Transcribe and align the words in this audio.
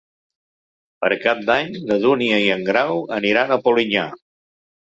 Per 1.03 1.09
Cap 1.25 1.43
d'Any 1.49 1.69
na 1.91 1.99
Dúnia 2.05 2.41
i 2.47 2.49
en 2.57 2.65
Grau 2.71 3.05
aniran 3.19 3.55
a 3.59 3.63
Polinyà. 3.69 4.09